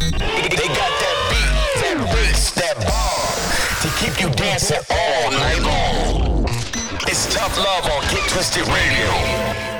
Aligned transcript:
They 0.00 0.16
got 0.16 0.92
that 1.02 1.18
beat, 1.28 1.82
that 1.82 2.10
bass, 2.14 2.50
that 2.52 2.76
bar 2.88 3.20
to 3.82 3.88
keep 4.00 4.18
you 4.20 4.30
dancing 4.34 4.78
all 4.90 5.30
night 5.30 5.60
long. 5.60 6.44
It's 7.06 7.32
tough 7.34 7.56
love 7.58 7.84
on 7.84 8.00
Get 8.10 8.26
Twisted 8.30 8.66
Radio. 8.68 9.79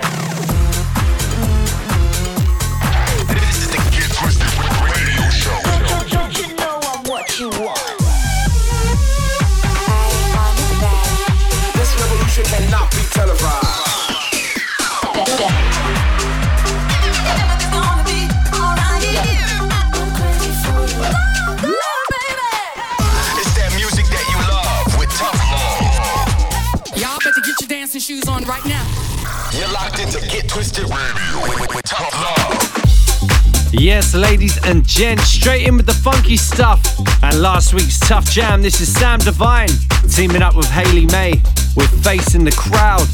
You're 29.53 29.73
locked 29.73 29.99
into 29.99 30.21
Get 30.29 30.49
Twisted 30.49 30.85
Radio 30.85 31.43
with, 31.43 31.75
with 31.75 31.85
Tough 31.85 32.15
Love. 32.15 33.73
Yes, 33.73 34.15
ladies 34.15 34.65
and 34.65 34.87
gents, 34.87 35.25
straight 35.25 35.67
in 35.67 35.77
with 35.77 35.87
the 35.87 35.93
funky 35.93 36.37
stuff. 36.37 36.81
And 37.25 37.43
last 37.43 37.75
week's 37.75 37.99
Tough 37.99 38.31
Jam, 38.31 38.63
this 38.63 38.81
is 38.81 38.95
Sam 38.95 39.19
Divine 39.19 39.69
teaming 40.09 40.43
up 40.43 40.55
with 40.55 40.71
Hayley 40.71 41.07
May 41.07 41.33
with 41.75 41.91
Face 42.05 42.37
in 42.37 42.45
the 42.45 42.53
Crowd. 42.53 43.09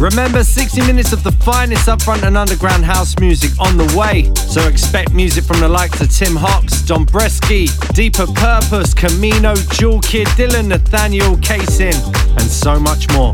Remember, 0.00 0.42
60 0.42 0.80
minutes 0.86 1.12
of 1.12 1.22
the 1.22 1.32
finest 1.32 1.86
upfront 1.86 2.22
and 2.22 2.38
underground 2.38 2.86
house 2.86 3.18
music 3.18 3.50
on 3.60 3.76
the 3.76 3.94
way. 3.94 4.32
So 4.34 4.66
expect 4.68 5.12
music 5.12 5.44
from 5.44 5.60
the 5.60 5.68
likes 5.68 6.00
of 6.00 6.10
Tim 6.10 6.34
Hox, 6.34 6.80
Don 6.80 7.04
Bresky, 7.04 7.68
Deeper 7.92 8.26
Purpose, 8.26 8.94
Kamino, 8.94 9.54
Jewel 9.78 10.00
Kid, 10.00 10.28
Dillon, 10.34 10.68
Nathaniel, 10.68 11.36
Kaysin, 11.36 11.94
and 12.40 12.50
so 12.50 12.80
much 12.80 13.10
more. 13.12 13.32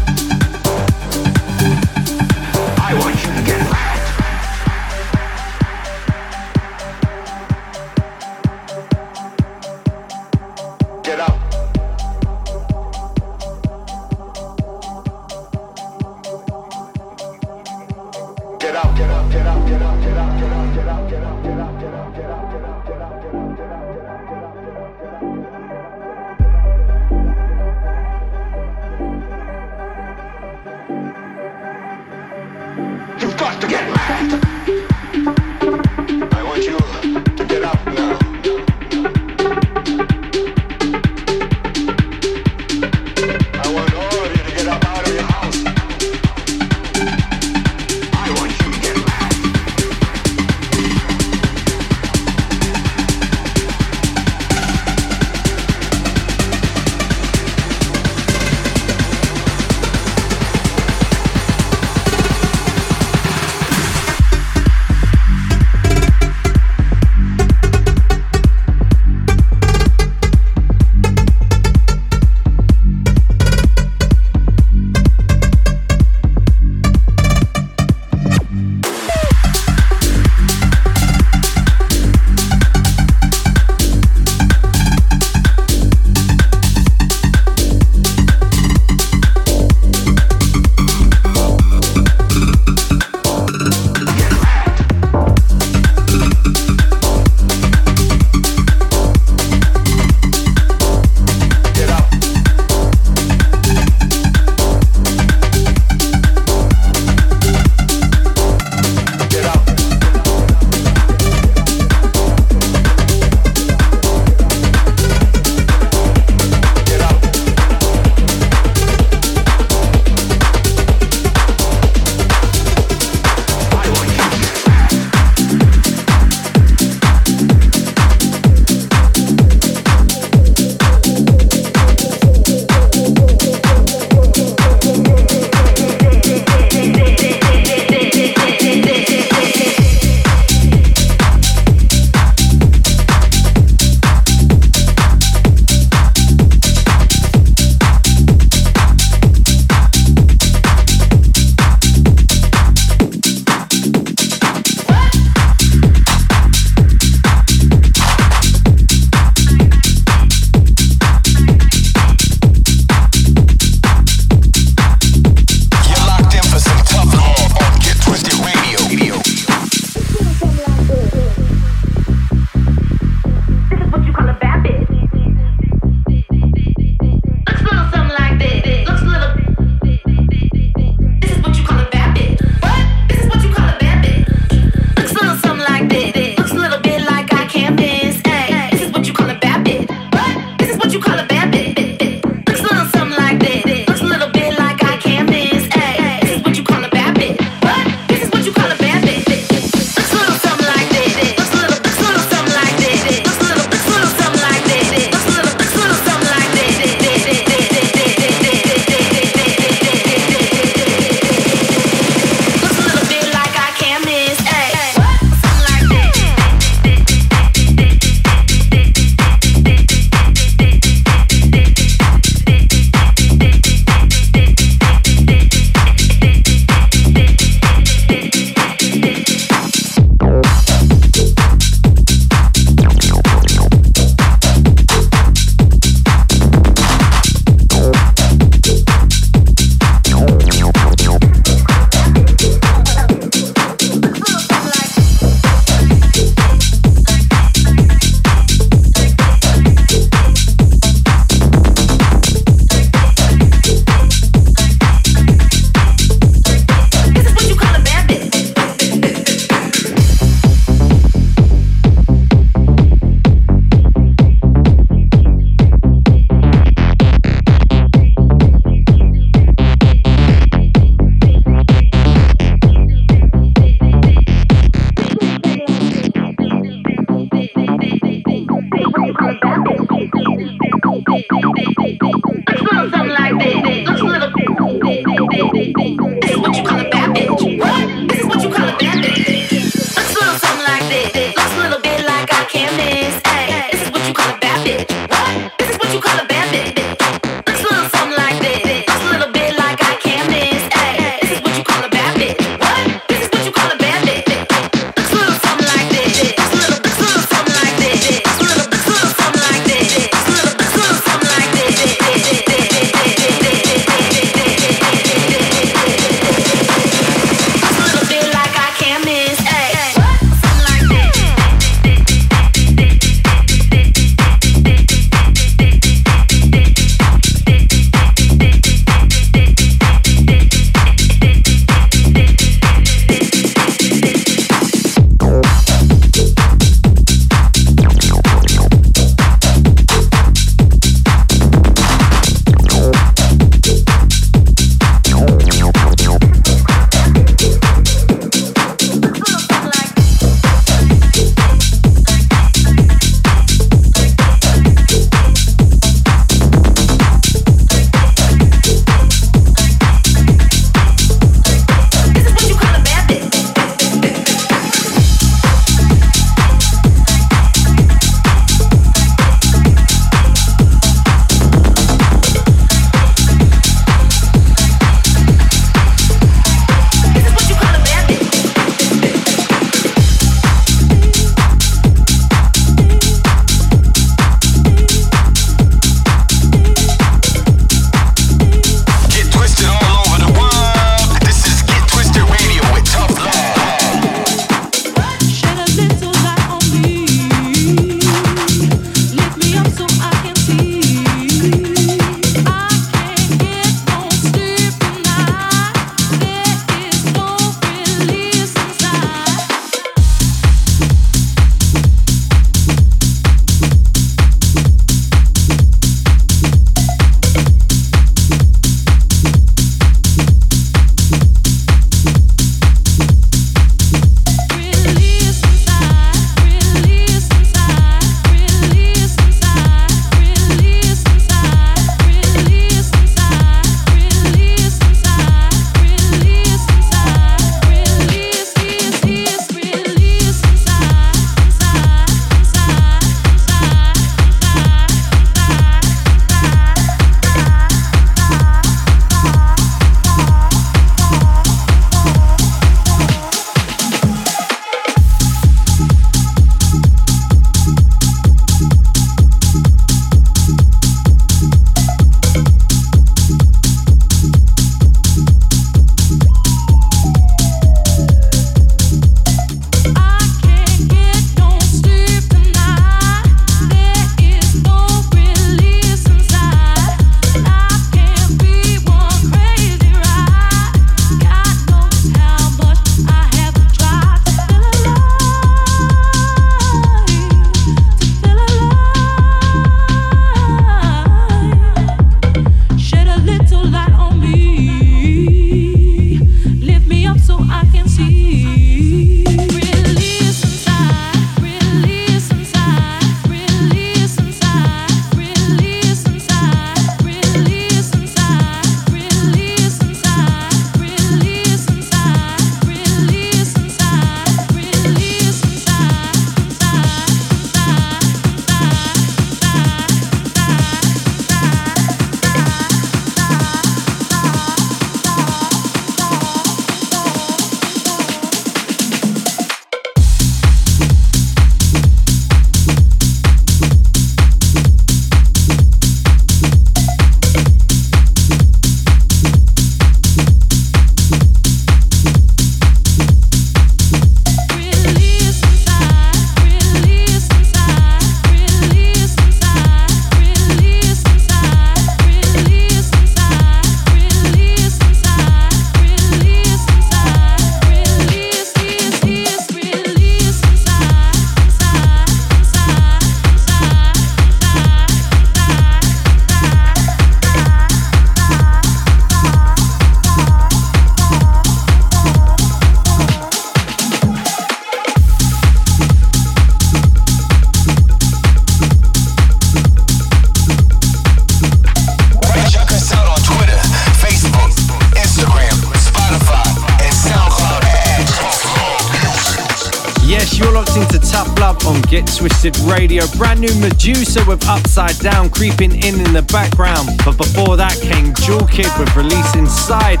Twisted 592.16 592.56
Radio. 592.60 593.06
Brand 593.18 593.40
new 593.40 593.52
Meduza 593.60 594.26
with 594.26 594.42
Upside 594.48 594.98
Down 595.00 595.28
creeping 595.28 595.72
in 595.72 596.00
in 596.00 596.12
the 596.14 596.22
background. 596.32 596.88
But 597.04 597.18
before 597.18 597.58
that 597.58 597.78
came 597.82 598.14
Jewel 598.24 598.46
Kid 598.46 598.72
with 598.78 598.94
Release 598.96 599.34
Inside. 599.36 600.00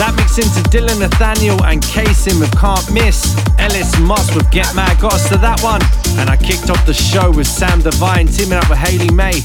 That 0.00 0.14
mixed 0.16 0.38
into 0.38 0.62
Dillon 0.70 0.98
Nathaniel 0.98 1.62
and 1.64 1.82
Kaysin 1.82 2.40
with 2.40 2.50
Can't 2.58 2.90
Miss. 2.92 3.36
Ellis 3.58 3.92
Moss 4.00 4.34
with 4.34 4.50
Get 4.50 4.74
Mad 4.74 4.98
got 5.00 5.12
us 5.12 5.28
to 5.28 5.36
that 5.36 5.60
one. 5.60 5.82
And 6.18 6.30
I 6.30 6.36
kicked 6.36 6.70
off 6.70 6.84
the 6.86 6.94
show 6.94 7.30
with 7.30 7.46
Sam 7.46 7.80
Divine 7.82 8.26
teaming 8.26 8.56
up 8.56 8.70
with 8.70 8.78
Hayley 8.78 9.10
May 9.12 9.42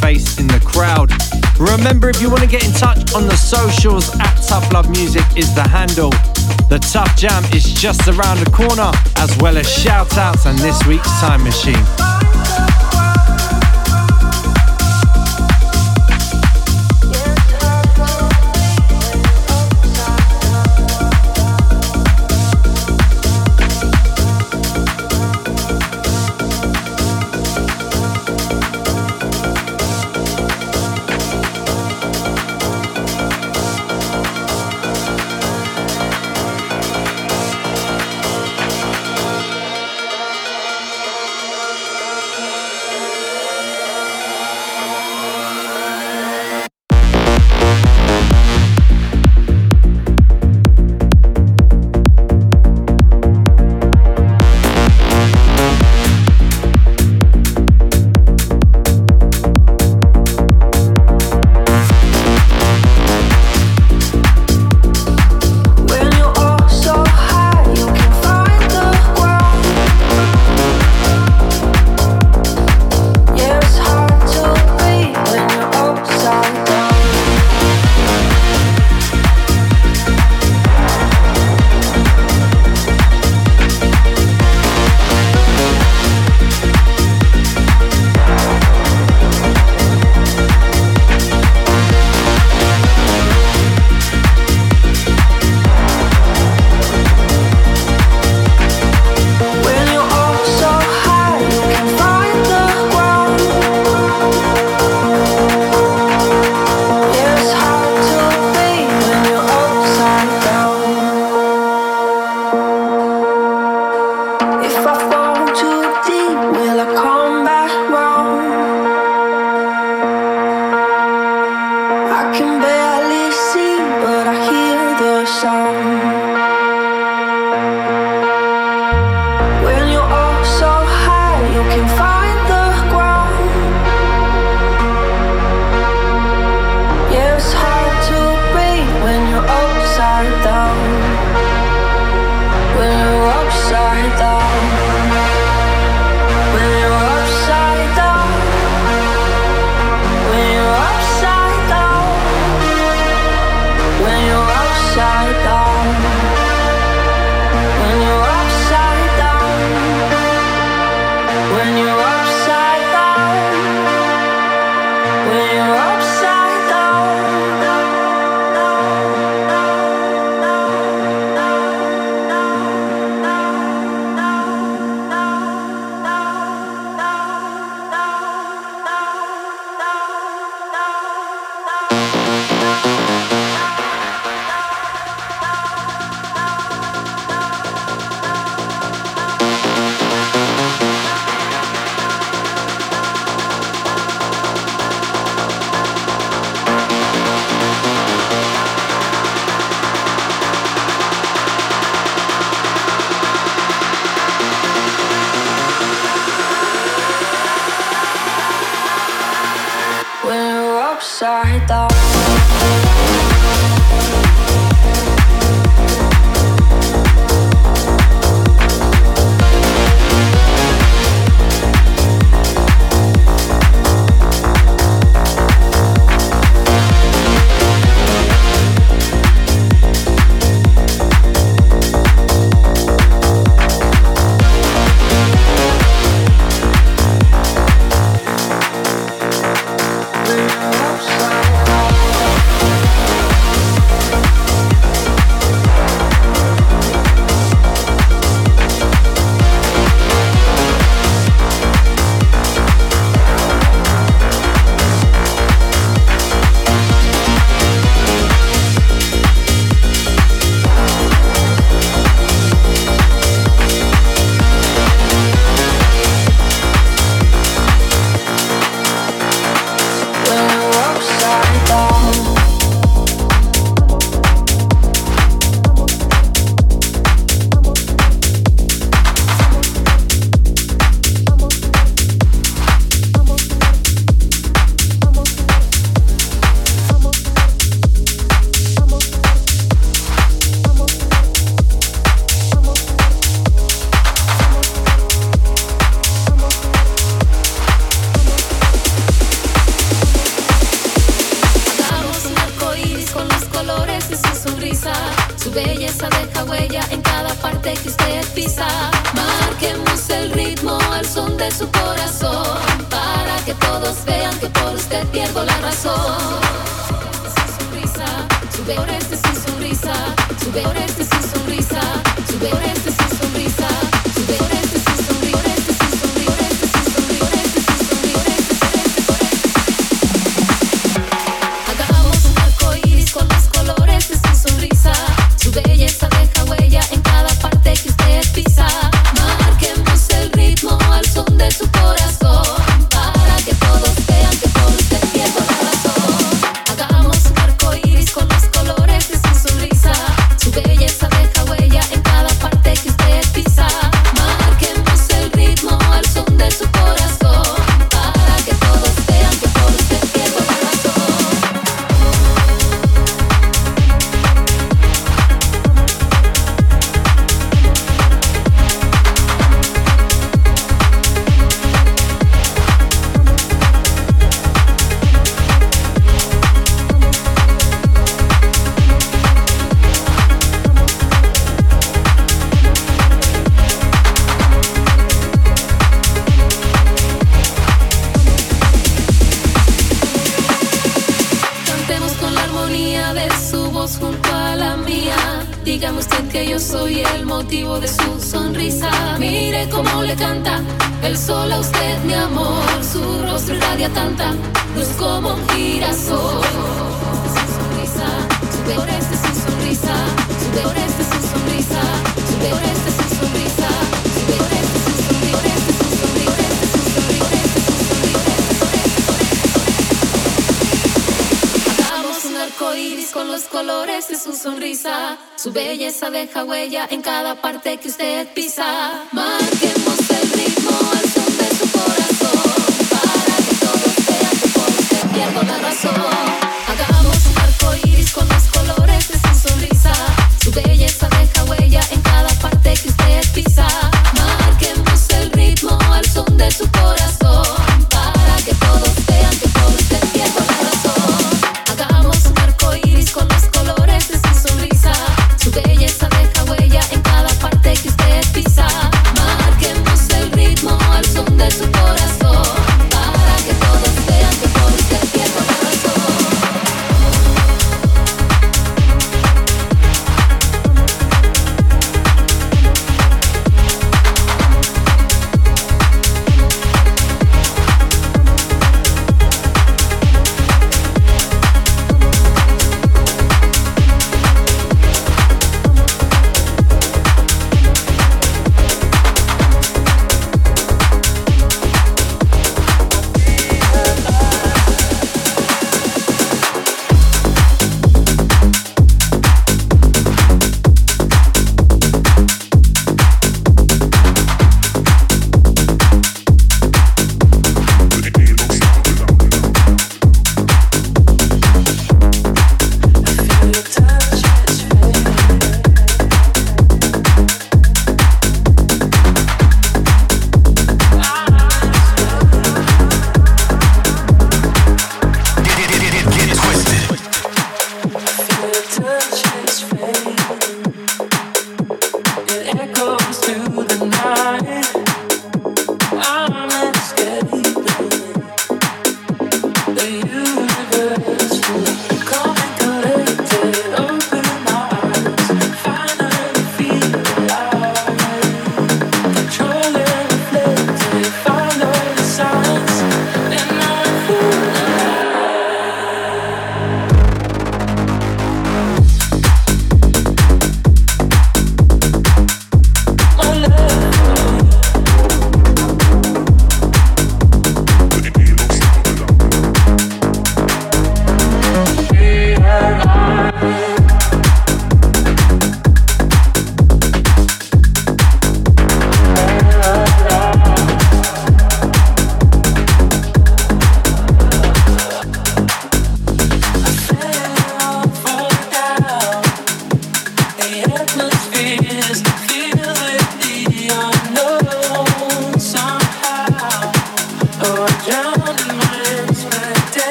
Face 0.00 0.38
in 0.38 0.46
the 0.46 0.60
Crowd. 0.60 1.10
Remember, 1.58 2.08
if 2.08 2.20
you 2.20 2.28
want 2.28 2.40
to 2.40 2.46
get 2.46 2.64
in 2.64 2.72
touch 2.72 3.14
on 3.14 3.26
the 3.26 3.36
socials, 3.36 4.10
at 4.18 4.34
Tough 4.46 4.72
Love 4.72 4.90
Music 4.90 5.24
is 5.36 5.54
the 5.54 5.66
handle. 5.66 6.10
The 6.68 6.78
Tough 6.92 7.16
Jam 7.16 7.44
is 7.52 7.72
just 7.72 8.08
around 8.08 8.40
the 8.40 8.50
corner, 8.50 8.90
as 9.16 9.36
well 9.38 9.56
as 9.56 9.68
shout 9.68 10.16
outs 10.16 10.46
and 10.46 10.58
this 10.58 10.84
week's 10.86 11.10
Time 11.20 11.44
Machine. 11.44 12.19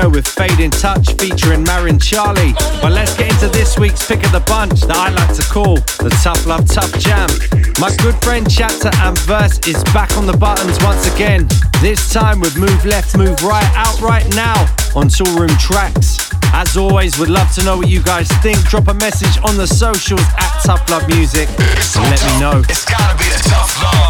Kamino 0.00 0.12
with 0.12 0.26
Fading 0.26 0.70
Touch 0.70 1.12
featuring 1.14 1.64
Maryn 1.64 1.98
Charlie. 1.98 2.52
But 2.80 2.92
let's 2.92 3.16
get 3.16 3.32
into 3.32 3.48
this 3.48 3.78
week's 3.78 4.06
pick 4.06 4.24
of 4.24 4.32
the 4.32 4.40
bunch 4.40 4.80
that 4.82 4.96
I 4.96 5.10
like 5.10 5.34
to 5.36 5.42
call 5.42 5.76
the 5.98 6.10
Tough 6.22 6.46
Love 6.46 6.66
Tough 6.66 6.92
Jam. 6.98 7.28
My 7.78 7.94
good 8.02 8.14
friend 8.22 8.48
Chapter 8.50 8.90
and 9.04 9.18
Verse 9.20 9.58
is 9.66 9.82
back 9.92 10.16
on 10.16 10.26
the 10.26 10.36
buttons 10.36 10.78
once 10.82 11.12
again. 11.14 11.46
This 11.80 12.12
time 12.12 12.40
with 12.40 12.56
Move 12.56 12.84
Left, 12.84 13.16
Move 13.16 13.42
Right 13.42 13.70
out 13.76 14.00
right 14.00 14.26
now 14.34 14.60
on 14.94 15.08
Toolroom 15.08 15.56
Tracks. 15.58 16.30
As 16.52 16.76
always, 16.76 17.18
would 17.18 17.30
love 17.30 17.52
to 17.54 17.64
know 17.64 17.76
what 17.76 17.88
you 17.88 18.02
guys 18.02 18.28
think. 18.42 18.58
Drop 18.68 18.88
a 18.88 18.94
message 18.94 19.42
on 19.44 19.56
the 19.56 19.66
socials 19.66 20.24
at 20.38 20.60
Tough 20.64 20.88
Love 20.90 21.06
Music 21.08 21.48
and 21.48 22.04
let 22.10 22.20
me 22.24 22.40
know. 22.40 22.62
It's 22.68 22.84
gotta 22.84 23.16
be 23.18 23.24
the 23.24 23.42
Tough 23.48 23.82
Love 23.82 24.09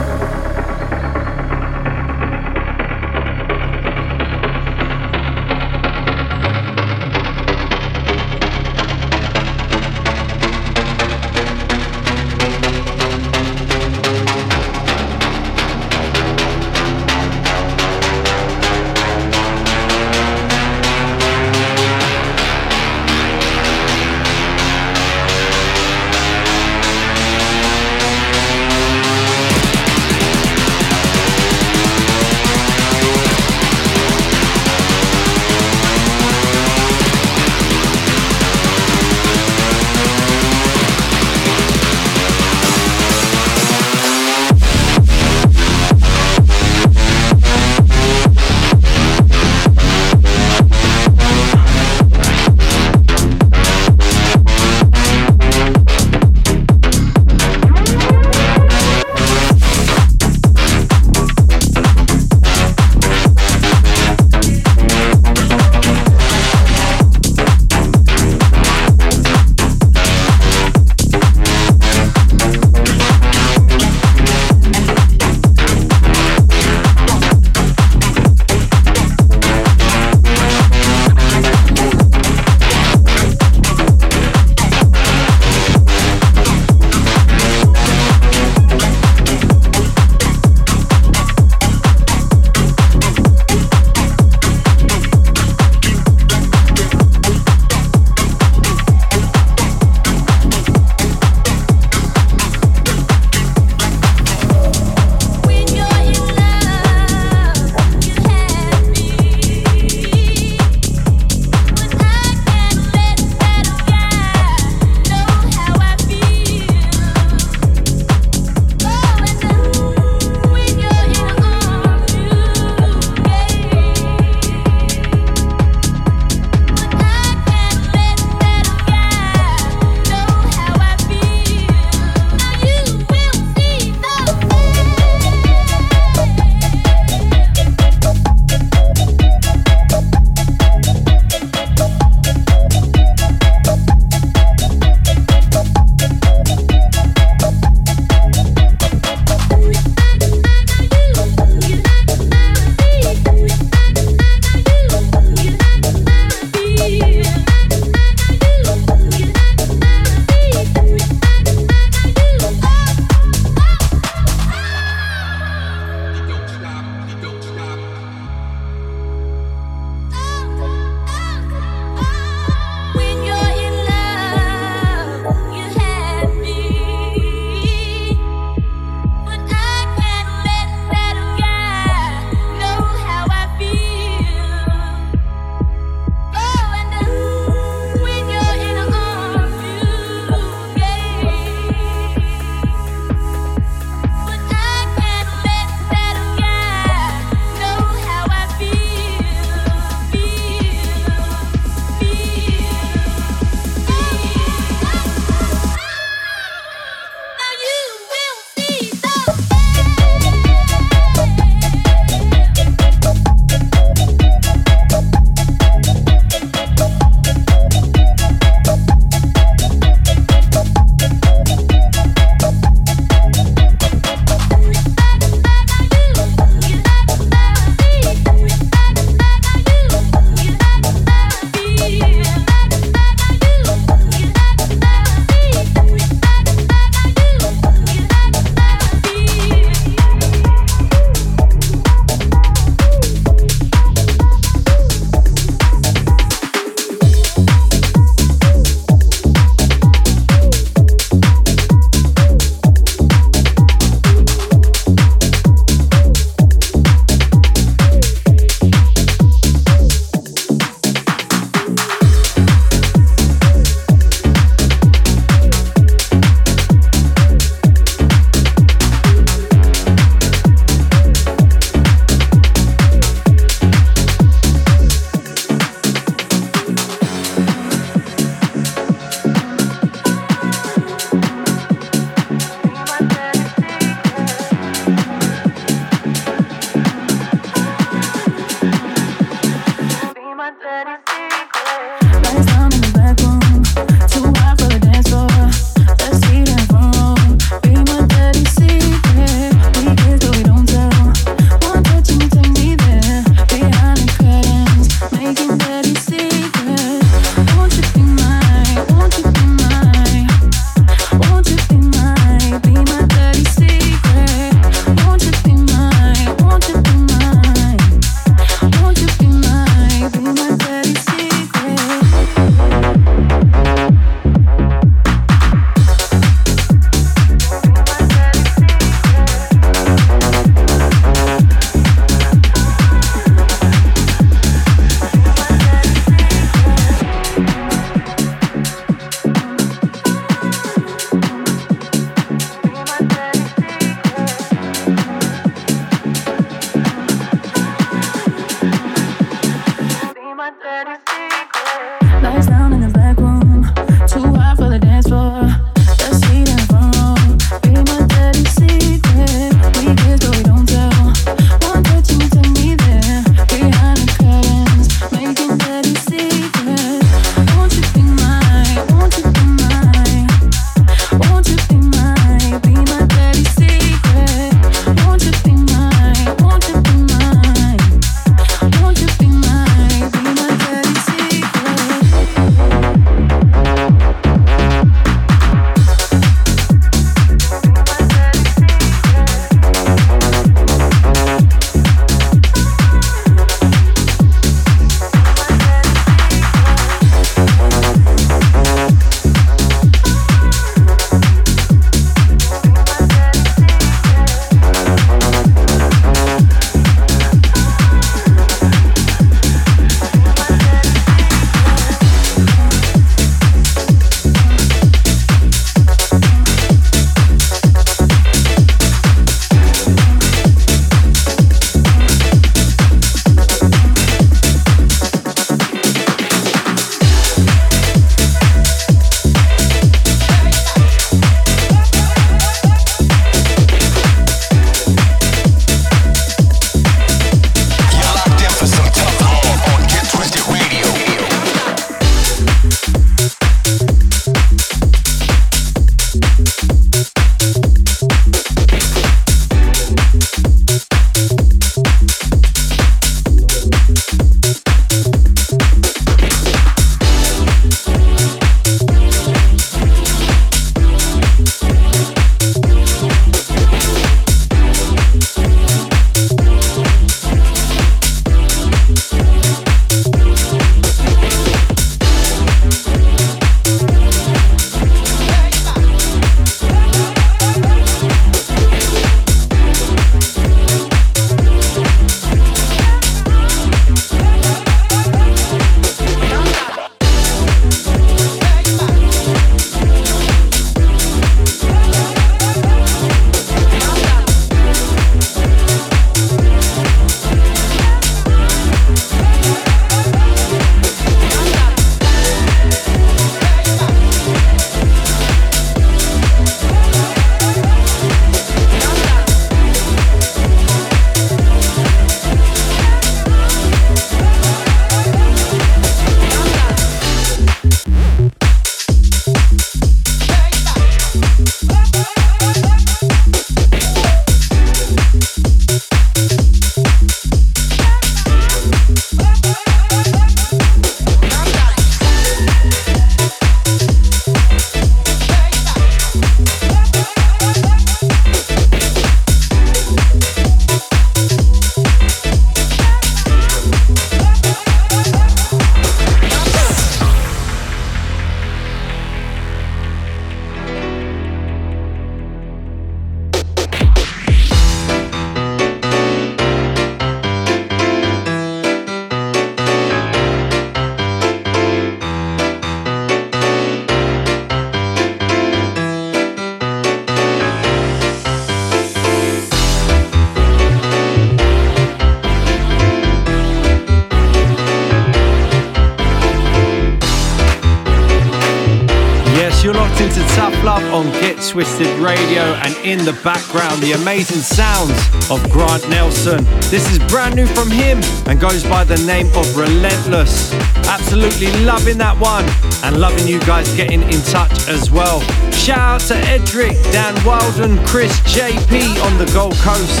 in 582.88 583.04
the 583.04 583.12
background, 583.22 583.82
the 583.82 583.92
amazing 583.92 584.40
sounds 584.40 584.96
of 585.30 585.42
Grant 585.50 585.86
Nelson. 585.90 586.42
This 586.70 586.90
is 586.90 586.98
brand 587.10 587.36
new 587.36 587.46
from 587.46 587.70
him 587.70 588.00
and 588.26 588.40
goes 588.40 588.64
by 588.64 588.84
the 588.84 588.96
name 589.04 589.26
of 589.36 589.44
Relentless. 589.56 590.54
Absolutely 590.88 591.52
loving 591.64 591.98
that 591.98 592.16
one 592.18 592.46
and 592.84 592.98
loving 592.98 593.28
you 593.28 593.40
guys 593.40 593.70
getting 593.76 594.02
in 594.02 594.20
touch 594.22 594.68
as 594.68 594.90
well. 594.90 595.20
Shout 595.52 595.78
out 595.78 596.00
to 596.08 596.16
Edric, 596.28 596.72
Dan 596.90 597.14
Wilden, 597.26 597.84
Chris 597.84 598.18
JP 598.20 599.04
on 599.04 599.18
the 599.18 599.30
Gold 599.34 599.56
Coast. 599.56 600.00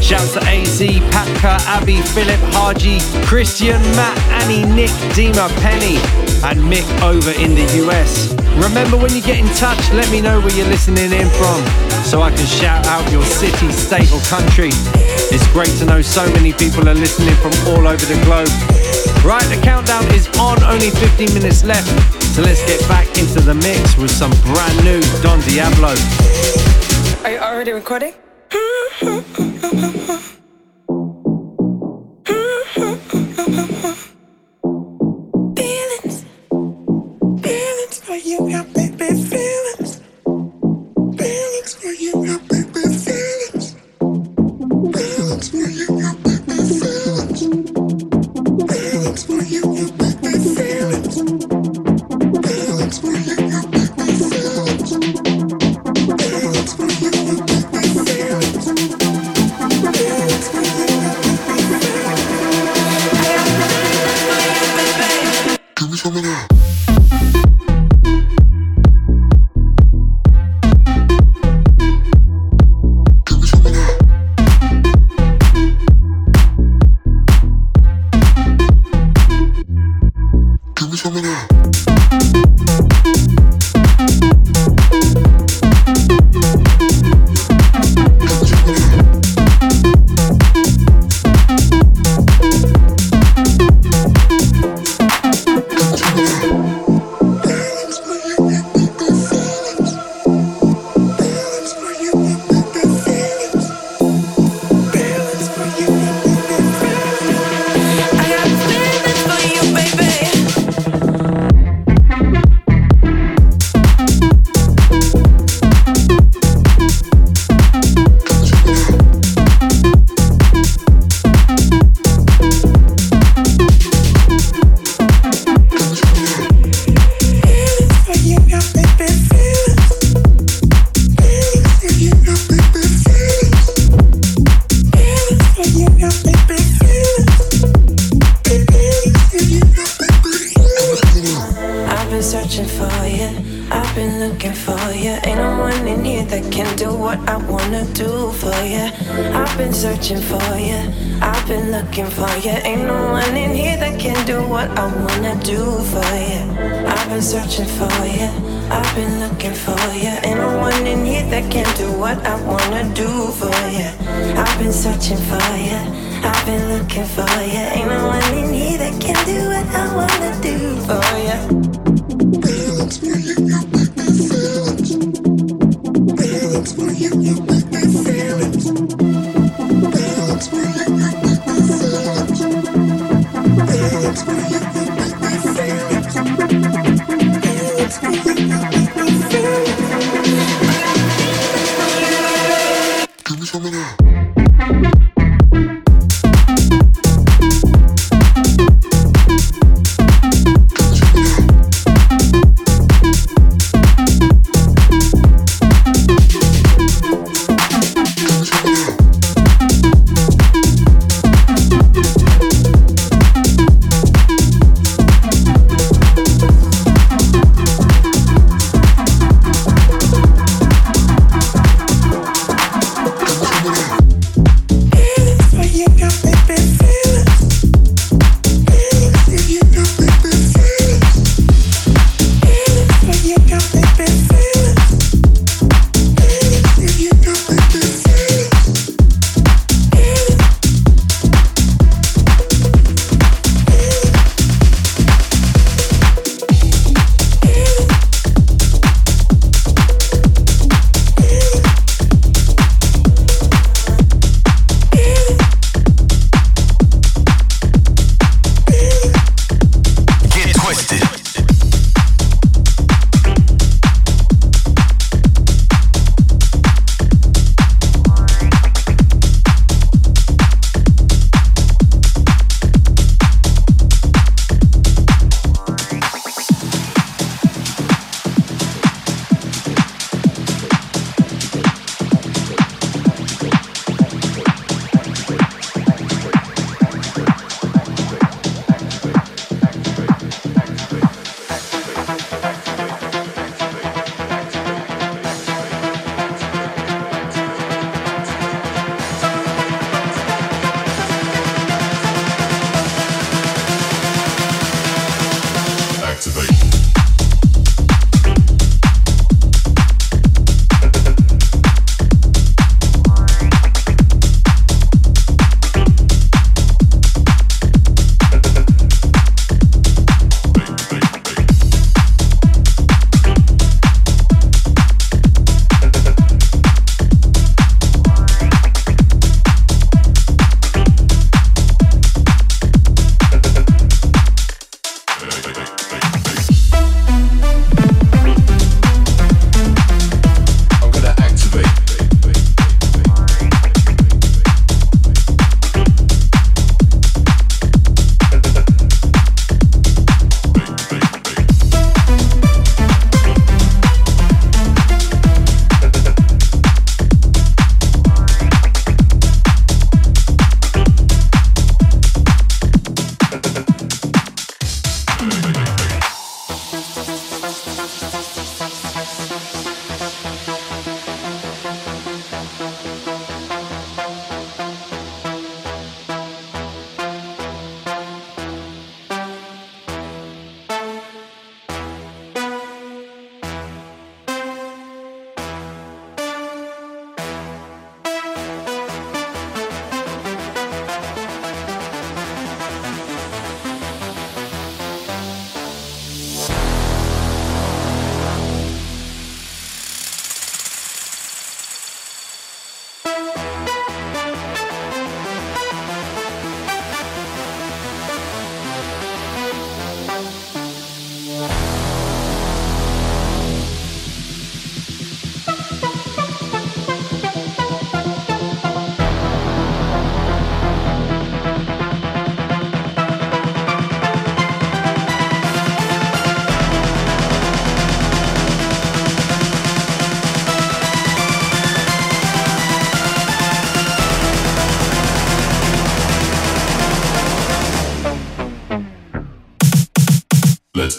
Shouts 0.00 0.34
to 0.34 0.40
AZ, 0.42 0.80
Patka, 1.10 1.58
Abby, 1.66 2.00
Philip, 2.02 2.38
Haji, 2.54 3.00
Christian, 3.26 3.80
Matt, 3.98 4.16
Annie, 4.42 4.64
Nick, 4.74 4.90
Dima, 5.16 5.48
Penny, 5.60 5.98
and 6.44 6.60
Mick 6.60 6.86
over 7.02 7.30
in 7.32 7.54
the 7.54 7.66
US. 7.86 8.34
Remember 8.62 8.96
when 8.96 9.14
you 9.14 9.22
get 9.22 9.38
in 9.38 9.46
touch, 9.56 9.78
let 9.92 10.10
me 10.10 10.20
know 10.20 10.40
where 10.40 10.54
you're 10.54 10.68
listening 10.68 11.12
in 11.12 11.28
from 11.38 11.60
so 12.02 12.22
I 12.22 12.30
can 12.30 12.46
shout 12.46 12.86
out 12.86 13.10
your 13.10 13.22
city, 13.22 13.70
state, 13.72 14.10
or 14.12 14.20
country. 14.26 14.70
It's 15.30 15.46
great 15.52 15.70
to 15.78 15.84
know 15.84 16.02
so 16.02 16.26
many 16.32 16.52
people 16.52 16.88
are 16.88 16.94
listening 16.94 17.34
from 17.36 17.52
all 17.68 17.86
over 17.86 18.04
the 18.06 18.18
globe. 18.24 18.50
Right, 19.24 19.44
the 19.50 19.60
countdown 19.62 20.04
is 20.14 20.28
on, 20.38 20.62
only 20.64 20.90
15 20.90 21.34
minutes 21.34 21.64
left. 21.64 21.88
So 22.34 22.42
let's 22.42 22.64
get 22.66 22.80
back 22.88 23.06
into 23.18 23.40
the 23.40 23.54
mix 23.54 23.96
with 23.96 24.10
some 24.10 24.30
brand 24.42 24.84
new 24.84 25.02
Don 25.22 25.40
Diablo. 25.40 25.94
Are 27.24 27.32
you 27.32 27.38
already 27.38 27.72
recording? 27.72 28.14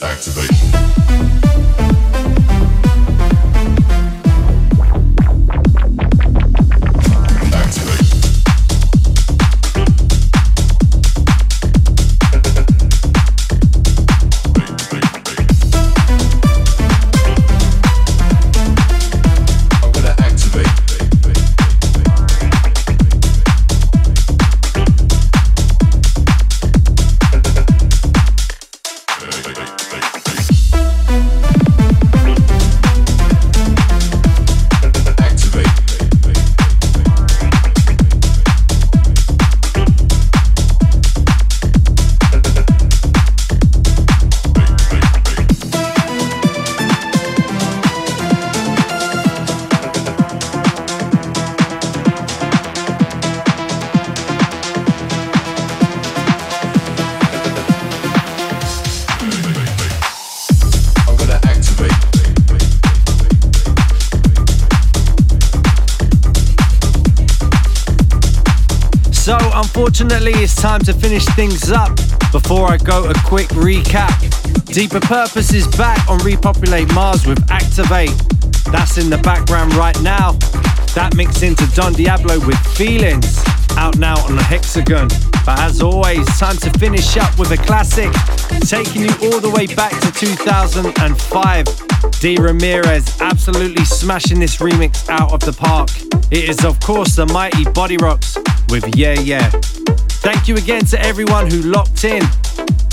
activate. 0.02 0.49
Unfortunately, 70.02 70.42
it's 70.42 70.56
time 70.56 70.80
to 70.82 70.94
finish 70.94 71.26
things 71.36 71.72
up. 71.72 71.94
Before 72.32 72.72
I 72.72 72.78
go, 72.78 73.10
a 73.10 73.14
quick 73.26 73.50
recap. 73.50 74.16
Deeper 74.74 75.02
Purpose 75.02 75.54
is 75.54 75.68
back 75.76 76.10
on 76.10 76.20
Repopulate 76.20 76.90
Mars 76.94 77.26
with 77.26 77.44
Activate. 77.52 78.16
That's 78.72 78.98
in 78.98 79.10
the 79.10 79.18
background 79.18 79.74
right 79.74 80.00
now. 80.02 80.32
That 80.96 81.16
mixed 81.18 81.44
into 81.44 81.68
Don 81.76 81.92
Diablo 81.92 82.40
with 82.48 82.58
Feelings, 82.78 83.44
out 83.72 83.98
now 83.98 84.18
on 84.24 84.38
the 84.38 84.42
Hexagon. 84.42 85.10
But 85.46 85.60
as 85.60 85.82
always, 85.82 86.26
time 86.40 86.56
to 86.58 86.72
finish 86.80 87.18
up 87.18 87.38
with 87.38 87.52
a 87.52 87.58
classic, 87.58 88.14
taking 88.70 89.02
you 89.02 89.12
all 89.24 89.42
the 89.42 89.52
way 89.54 89.68
back 89.68 89.92
to 90.00 90.14
2005. 90.14 91.66
D. 92.22 92.38
Ramirez 92.38 93.20
absolutely 93.20 93.84
smashing 93.84 94.40
this 94.40 94.58
remix 94.58 95.10
out 95.10 95.34
of 95.34 95.42
the 95.42 95.52
park. 95.52 95.90
It 96.32 96.48
is, 96.48 96.64
of 96.64 96.80
course, 96.80 97.18
the 97.18 97.26
mighty 97.26 97.66
Bodyrox 97.66 98.38
with 98.72 98.96
Yeah 98.96 99.20
Yeah. 99.20 99.52
Thank 100.32 100.48
you 100.48 100.58
again 100.58 100.86
to 100.86 101.02
everyone 101.02 101.50
who 101.50 101.64
locked 101.64 102.04
in 102.04 102.22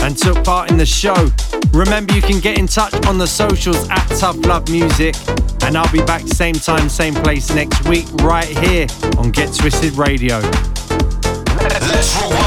and 0.00 0.16
took 0.16 0.42
part 0.42 0.70
in 0.70 0.78
the 0.78 0.86
show. 0.86 1.28
Remember, 1.70 2.14
you 2.14 2.22
can 2.22 2.40
get 2.40 2.58
in 2.58 2.66
touch 2.66 2.94
on 3.04 3.18
the 3.18 3.26
socials 3.26 3.86
at 3.90 4.06
Tough 4.18 4.38
Love 4.46 4.70
Music. 4.70 5.14
And 5.60 5.76
I'll 5.76 5.92
be 5.92 6.02
back 6.02 6.22
same 6.22 6.54
time, 6.54 6.88
same 6.88 7.12
place 7.12 7.54
next 7.54 7.86
week, 7.86 8.06
right 8.22 8.46
here 8.46 8.86
on 9.18 9.32
Get 9.32 9.52
Twisted 9.54 9.98
Radio. 9.98 10.38
Let's 11.58 12.16
rewind. 12.22 12.45